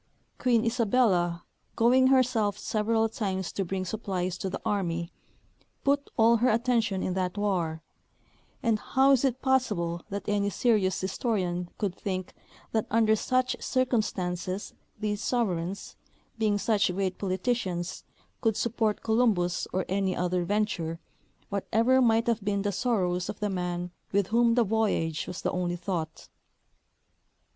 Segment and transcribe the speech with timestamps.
[0.39, 1.43] Queen Isabella,
[1.75, 5.11] going herself several times to bring supplies to the army,
[5.83, 7.83] put all her attention in that war;
[8.63, 12.33] and how is it possible that any serious historian could think
[12.71, 15.95] that under such circumstances these sovereigns,
[16.39, 18.03] being such great politicians,
[18.41, 20.99] could support Colum bus or any other venture,
[21.49, 25.51] whatever might have been the sorrows of the man with whom the voyage was the
[25.51, 26.27] only thought?